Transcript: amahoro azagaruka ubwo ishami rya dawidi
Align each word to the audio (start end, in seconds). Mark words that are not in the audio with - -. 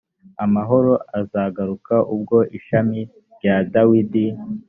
amahoro 0.45 0.93
azagaruka 1.19 1.95
ubwo 2.13 2.37
ishami 2.57 2.99
rya 3.35 3.55
dawidi 3.73 4.25